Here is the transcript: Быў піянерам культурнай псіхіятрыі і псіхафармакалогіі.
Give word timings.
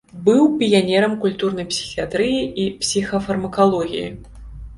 Быў 0.27 0.39
піянерам 0.61 1.13
культурнай 1.25 1.67
псіхіятрыі 1.73 2.41
і 2.65 2.67
псіхафармакалогіі. 2.85 4.09